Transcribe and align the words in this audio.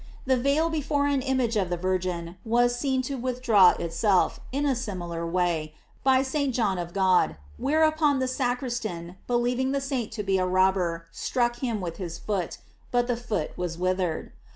The 0.25 0.35
veil 0.35 0.71
before 0.71 1.05
an 1.05 1.21
image 1.21 1.55
of 1.55 1.69
the 1.69 1.77
Virgin 1.77 2.35
was 2.43 2.75
seen 2.75 3.03
to 3.03 3.19
with 3.19 3.39
draw 3.39 3.73
itself, 3.73 4.39
in 4.51 4.65
a 4.65 4.75
similar 4.75 5.27
way, 5.27 5.75
by 6.03 6.23
St. 6.23 6.55
John 6.55 6.79
of 6.79 6.91
God, 6.91 7.37
whereupon 7.59 8.17
the 8.17 8.27
sacristan, 8.27 9.17
believing 9.27 9.73
the 9.73 9.79
saint 9.79 10.11
to 10.13 10.23
be 10.23 10.39
a 10.39 10.47
robber, 10.47 11.05
struck 11.11 11.57
him 11.57 11.81
with 11.81 11.97
his 11.97 12.17
foot, 12.17 12.57
but 12.89 13.05
the 13.05 13.15
foot 13.15 13.55
was 13.55 13.77
withered. 13.77 14.31